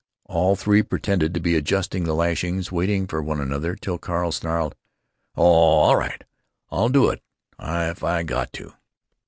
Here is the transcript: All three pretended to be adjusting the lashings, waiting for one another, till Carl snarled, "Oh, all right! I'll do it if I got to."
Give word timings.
All 0.25 0.55
three 0.55 0.81
pretended 0.81 1.31
to 1.35 1.39
be 1.39 1.55
adjusting 1.55 2.05
the 2.05 2.15
lashings, 2.15 2.71
waiting 2.71 3.05
for 3.05 3.21
one 3.21 3.39
another, 3.39 3.75
till 3.75 3.99
Carl 3.99 4.31
snarled, 4.31 4.73
"Oh, 5.35 5.43
all 5.43 5.95
right! 5.95 6.23
I'll 6.71 6.89
do 6.89 7.09
it 7.11 7.21
if 7.59 8.03
I 8.03 8.23
got 8.23 8.51
to." 8.53 8.73